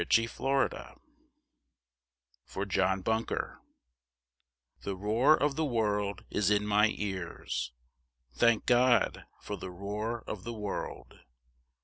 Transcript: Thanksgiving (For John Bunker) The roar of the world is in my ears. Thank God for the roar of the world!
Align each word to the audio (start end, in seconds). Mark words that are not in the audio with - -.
Thanksgiving 0.01 0.99
(For 2.43 2.65
John 2.65 3.01
Bunker) 3.03 3.61
The 4.81 4.95
roar 4.95 5.37
of 5.37 5.55
the 5.55 5.63
world 5.63 6.25
is 6.31 6.49
in 6.49 6.65
my 6.65 6.87
ears. 6.97 7.71
Thank 8.33 8.65
God 8.65 9.25
for 9.41 9.57
the 9.57 9.69
roar 9.69 10.23
of 10.25 10.43
the 10.43 10.53
world! 10.55 11.19